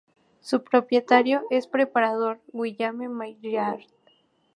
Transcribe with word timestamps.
Su 0.39 0.63
propietario 0.63 1.43
es 1.51 1.65
el 1.65 1.69
preparador 1.69 2.41
Guillaume 2.53 3.07
Maillard. 3.07 3.81